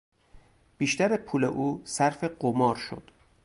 بیشتر 0.77 1.17
پول 1.17 1.43
او 1.45 1.81
صرف 1.85 2.23
قمار 2.23 2.75
شد. 2.75 3.11